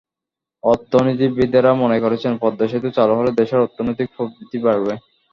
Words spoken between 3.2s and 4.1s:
দেশের অর্থনৈতিক